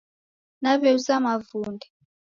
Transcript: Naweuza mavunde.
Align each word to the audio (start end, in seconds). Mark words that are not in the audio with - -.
Naweuza 0.61 1.13
mavunde. 1.25 1.87